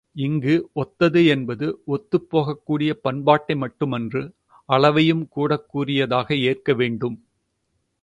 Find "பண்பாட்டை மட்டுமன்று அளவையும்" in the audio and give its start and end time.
3.01-5.27